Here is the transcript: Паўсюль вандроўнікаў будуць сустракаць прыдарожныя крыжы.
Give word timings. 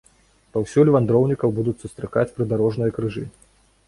Паўсюль 0.55 0.89
вандроўнікаў 0.95 1.53
будуць 1.57 1.75
сустракаць 1.83 2.31
прыдарожныя 2.39 2.95
крыжы. 2.97 3.23